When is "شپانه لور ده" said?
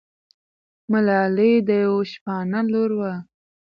2.11-3.13